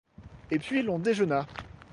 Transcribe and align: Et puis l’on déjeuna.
Et 0.49 0.57
puis 0.57 0.81
l’on 0.81 0.97
déjeuna. 0.97 1.45